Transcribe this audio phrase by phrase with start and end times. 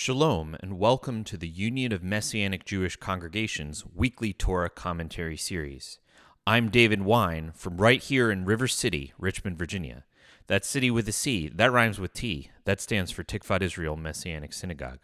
[0.00, 5.98] Shalom, and welcome to the Union of Messianic Jewish Congregations weekly Torah commentary series.
[6.46, 10.04] I'm David Wein from right here in River City, Richmond, Virginia.
[10.46, 12.48] That city with a C, that rhymes with T.
[12.64, 15.00] That stands for Tikvat Israel Messianic Synagogue.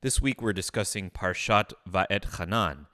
[0.00, 2.88] This week we're discussing Parshat Va'et Hanan,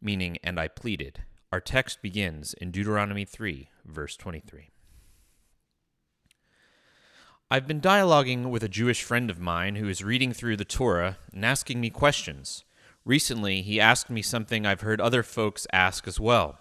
[0.00, 1.24] meaning and I pleaded.
[1.52, 4.70] Our text begins in Deuteronomy 3, verse 23.
[7.54, 11.18] I've been dialoguing with a Jewish friend of mine who is reading through the Torah
[11.32, 12.64] and asking me questions.
[13.04, 16.58] Recently, he asked me something I've heard other folks ask as well.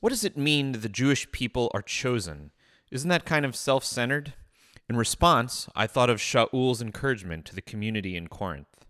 [0.00, 2.52] What does it mean that the Jewish people are chosen?
[2.90, 4.32] Isn't that kind of self centered?
[4.88, 8.86] In response, I thought of Shaul's encouragement to the community in Corinth.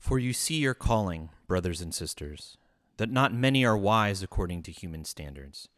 [0.00, 2.56] For you see your calling, brothers and sisters,
[2.96, 5.68] that not many are wise according to human standards,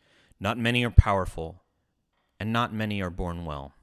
[0.40, 1.64] not many are powerful,
[2.40, 3.74] and not many are born well.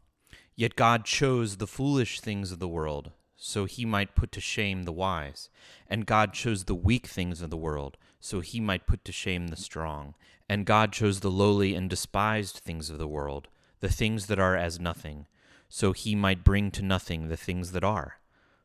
[0.56, 4.84] Yet God chose the foolish things of the world, so he might put to shame
[4.84, 5.50] the wise.
[5.88, 9.48] And God chose the weak things of the world, so he might put to shame
[9.48, 10.16] the strong.
[10.48, 13.48] And God chose the lowly and despised things of the world,
[13.80, 15.28] the things that are as nothing,
[15.70, 18.20] so he might bring to nothing the things that are,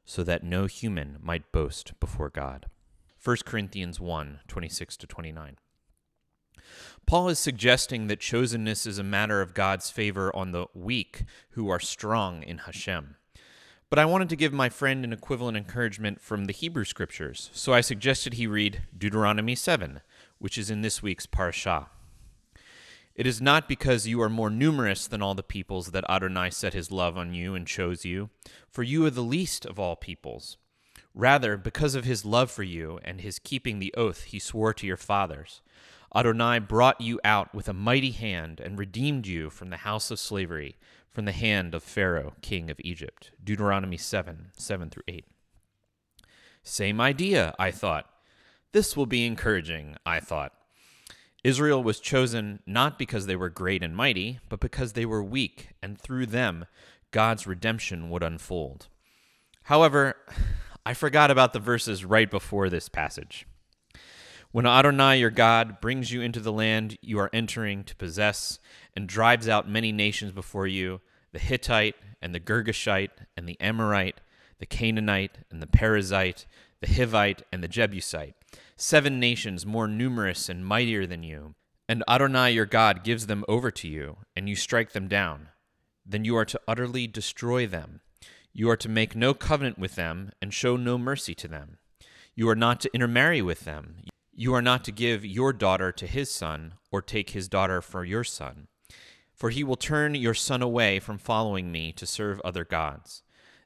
[0.04, 2.66] so that no human might boast before God.
[3.24, 5.56] 1 Corinthians 1 26 to 29.
[7.06, 11.68] Paul is suggesting that chosenness is a matter of God's favor on the weak who
[11.68, 13.16] are strong in Hashem.
[13.90, 17.72] But I wanted to give my friend an equivalent encouragement from the Hebrew scriptures, so
[17.72, 20.02] I suggested he read Deuteronomy 7,
[20.38, 21.86] which is in this week's Parashah.
[23.14, 26.74] It is not because you are more numerous than all the peoples that Adonai set
[26.74, 28.30] his love on you and chose you,
[28.70, 30.56] for you are the least of all peoples.
[31.14, 34.86] Rather, because of his love for you and his keeping the oath he swore to
[34.86, 35.62] your fathers,
[36.14, 40.18] Adonai brought you out with a mighty hand and redeemed you from the house of
[40.18, 40.76] slavery,
[41.10, 43.30] from the hand of Pharaoh, king of Egypt.
[43.42, 45.26] Deuteronomy 7 7 through 8.
[46.62, 48.06] Same idea, I thought.
[48.72, 50.52] This will be encouraging, I thought.
[51.44, 55.70] Israel was chosen not because they were great and mighty, but because they were weak,
[55.82, 56.66] and through them
[57.10, 58.88] God's redemption would unfold.
[59.64, 60.16] However,
[60.86, 63.46] I forgot about the verses right before this passage.
[64.50, 68.58] When Adonai your God brings you into the land you are entering to possess,
[68.96, 71.00] and drives out many nations before you
[71.32, 74.22] the Hittite, and the Girgashite, and the Amorite,
[74.58, 76.46] the Canaanite, and the Perizzite,
[76.80, 78.34] the Hivite, and the Jebusite,
[78.76, 81.54] seven nations more numerous and mightier than you,
[81.86, 85.48] and Adonai your God gives them over to you, and you strike them down,
[86.06, 88.00] then you are to utterly destroy them.
[88.54, 91.76] You are to make no covenant with them, and show no mercy to them.
[92.34, 93.96] You are not to intermarry with them.
[94.40, 98.04] You are not to give your daughter to his son, or take his daughter for
[98.04, 98.68] your son.
[99.34, 103.24] For he will turn your son away from following me to serve other gods.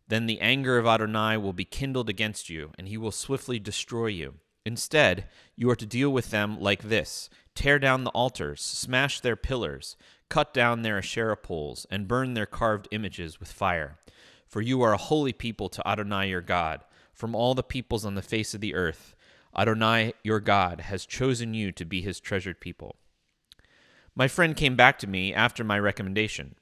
[0.09, 4.07] Then the anger of Adonai will be kindled against you, and he will swiftly destroy
[4.07, 4.37] you.
[4.65, 9.37] Instead, you are to deal with them like this tear down the altars, smash their
[9.37, 9.95] pillars,
[10.31, 13.99] cut down their Asherah poles, and burn their carved images with fire.
[14.47, 16.81] For you are a holy people to Adonai your God,
[17.13, 19.15] from all the peoples on the face of the earth.
[19.57, 22.97] Adonai, your God, has chosen you to be his treasured people.
[24.15, 26.57] My friend came back to me after my recommendation.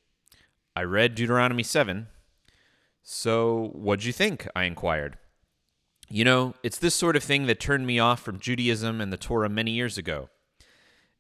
[0.77, 2.09] I read Deuteronomy 7.
[3.03, 4.49] So, what'd you think?
[4.55, 5.19] I inquired.
[6.09, 9.17] You know, it's this sort of thing that turned me off from Judaism and the
[9.17, 10.29] Torah many years ago.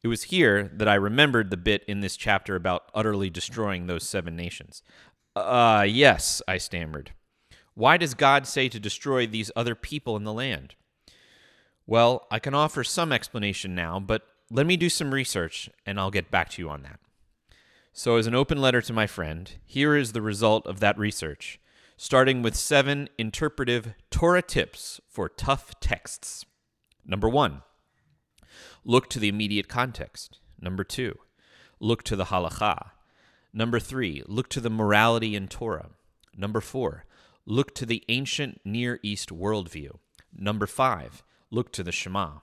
[0.03, 4.09] It was here that I remembered the bit in this chapter about utterly destroying those
[4.09, 4.82] seven nations.
[5.36, 7.12] Uh, yes, I stammered.
[7.75, 10.75] Why does God say to destroy these other people in the land?
[11.91, 16.12] Well, I can offer some explanation now, but let me do some research and I'll
[16.12, 17.01] get back to you on that.
[17.93, 21.59] So, as an open letter to my friend, here is the result of that research,
[21.97, 26.45] starting with seven interpretive Torah tips for tough texts.
[27.05, 27.62] Number one,
[28.84, 30.39] look to the immediate context.
[30.61, 31.19] Number two,
[31.81, 32.91] look to the halacha.
[33.53, 35.91] Number three, look to the morality in Torah.
[36.37, 37.05] Number four,
[37.47, 39.98] look to the ancient Near East worldview.
[40.33, 42.38] Number five, look to the Shema.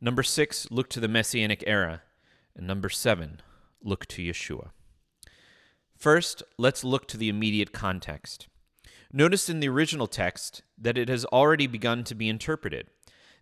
[0.00, 2.02] Number six, look to the Messianic era.
[2.54, 3.40] And number seven,
[3.82, 4.70] look to Yeshua.
[5.96, 8.48] First, let's look to the immediate context.
[9.12, 12.88] Notice in the original text that it has already begun to be interpreted.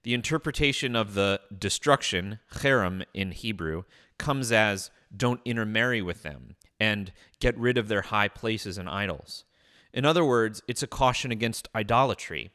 [0.05, 3.85] The interpretation of the destruction, cherem in Hebrew,
[4.19, 9.45] comes as don't intermarry with them and get rid of their high places and idols.
[9.93, 12.51] In other words, it's a caution against idolatry.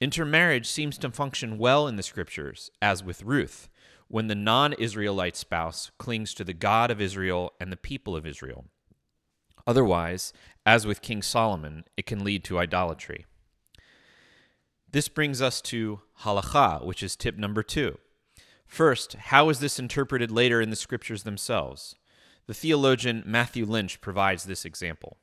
[0.00, 3.68] Intermarriage seems to function well in the scriptures, as with Ruth,
[4.08, 8.26] when the non Israelite spouse clings to the God of Israel and the people of
[8.26, 8.66] Israel.
[9.66, 10.32] Otherwise,
[10.66, 13.24] as with King Solomon, it can lead to idolatry.
[14.90, 17.98] This brings us to halacha, which is tip number two.
[18.66, 21.94] First, how is this interpreted later in the scriptures themselves?
[22.46, 25.16] The theologian Matthew Lynch provides this example.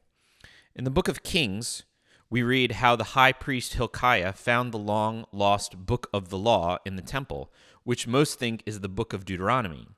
[0.75, 1.83] In the book of Kings,
[2.31, 6.77] we read how the high priest Hilkiah found the long lost book of the law
[6.85, 7.51] in the temple,
[7.83, 9.89] which most think is the book of Deuteronomy.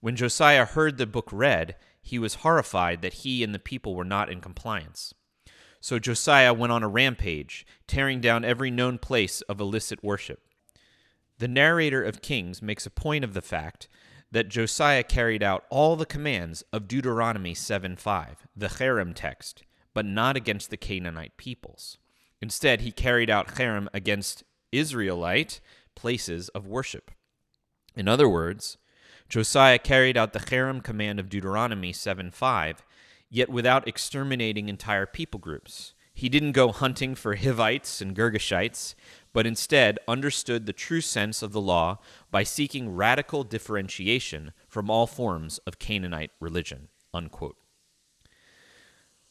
[0.00, 4.04] When Josiah heard the book read, he was horrified that he and the people were
[4.04, 5.14] not in compliance.
[5.80, 10.42] So Josiah went on a rampage, tearing down every known place of illicit worship.
[11.38, 13.88] The narrator of Kings makes a point of the fact
[14.30, 19.62] that Josiah carried out all the commands of Deuteronomy 7:5, the Cherem text,
[19.98, 21.98] but not against the Canaanite peoples.
[22.40, 25.58] Instead, he carried out Cherem against Israelite
[25.96, 27.10] places of worship.
[27.96, 28.76] In other words,
[29.28, 32.84] Josiah carried out the Cherem command of Deuteronomy 7:5
[33.28, 35.94] yet without exterminating entire people groups.
[36.14, 38.94] He didn't go hunting for Hivites and Girgashites,
[39.32, 41.98] but instead understood the true sense of the law
[42.30, 46.86] by seeking radical differentiation from all forms of Canaanite religion.
[47.12, 47.56] Unquote.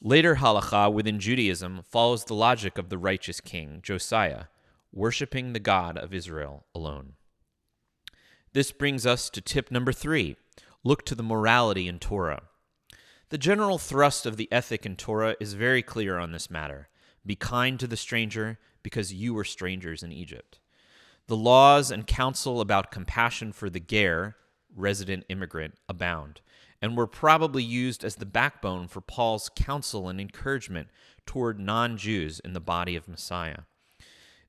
[0.01, 4.45] Later halacha within Judaism follows the logic of the righteous king, Josiah,
[4.93, 7.13] worshiping the God of Israel alone.
[8.53, 10.35] This brings us to tip number three
[10.83, 12.43] look to the morality in Torah.
[13.29, 16.89] The general thrust of the ethic in Torah is very clear on this matter
[17.25, 20.59] be kind to the stranger because you were strangers in Egypt.
[21.27, 24.37] The laws and counsel about compassion for the ger,
[24.73, 26.39] resident immigrant, abound,
[26.81, 30.89] and were probably used as the backbone for Paul's counsel and encouragement
[31.25, 33.61] toward non Jews in the body of Messiah.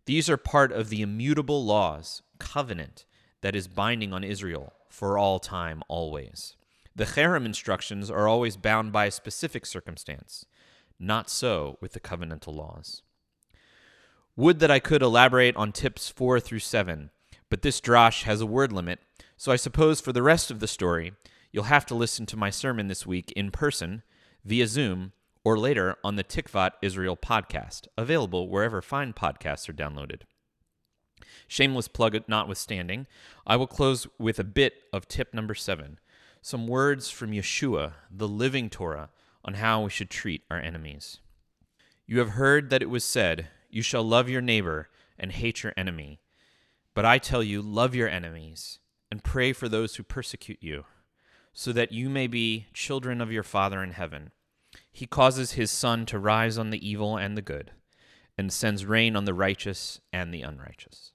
[0.07, 3.05] These are part of the immutable laws, covenant,
[3.41, 6.57] that is binding on Israel for all time, always.
[6.95, 10.45] The cherem instructions are always bound by a specific circumstance.
[10.99, 13.03] Not so with the covenantal laws.
[14.35, 17.11] Would that I could elaborate on tips 4 through 7,
[17.51, 19.01] but this drash has a word limit,
[19.37, 21.13] so I suppose for the rest of the story,
[21.53, 24.03] you'll have to listen to my sermon this week in person,
[24.45, 25.13] via Zoom,
[25.45, 30.23] or later on the Tikvat Israel podcast, available wherever fine podcasts are downloaded.
[31.47, 33.07] Shameless plug notwithstanding,
[33.47, 35.99] I will close with a bit of tip number 7
[36.41, 39.11] some words from Yeshua, the living Torah,
[39.45, 41.19] on how we should treat our enemies.
[42.07, 45.75] You have heard that it was said, You shall love your neighbor and hate your
[45.77, 46.21] enemy.
[46.95, 48.79] But I tell you, love your enemies
[49.11, 50.85] and pray for those who persecute you,
[51.59, 54.31] so that you may be children of your Father in heaven.
[54.93, 57.73] He causes his sun to rise on the evil and the good,
[58.39, 61.11] and sends rain on the righteous and the unrighteous.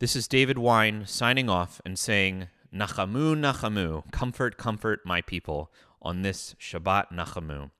[0.00, 5.70] This is David Wein signing off and saying, Nachamu, Nachamu, comfort, comfort my people
[6.02, 7.70] on this Shabbat Nachamu.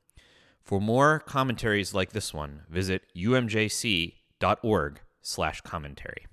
[0.62, 6.26] For more commentaries like this one, visit umjc.org slash commentary.